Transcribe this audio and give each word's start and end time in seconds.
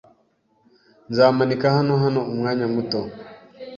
Nzimanika 1.09 1.65
hano 1.77 1.93
hano 2.03 2.19
umwanya 2.31 2.65
muto. 2.73 2.99